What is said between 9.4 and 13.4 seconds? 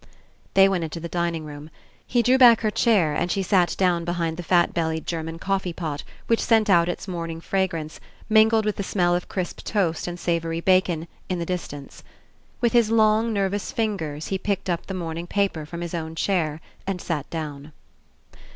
toast and savoury bacon, In the distance. With his long,